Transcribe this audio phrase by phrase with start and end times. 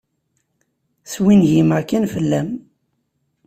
[1.13, 2.49] Swingimeɣ kan fell-am.